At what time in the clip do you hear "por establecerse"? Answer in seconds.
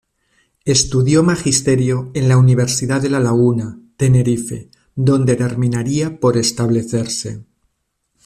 6.19-7.43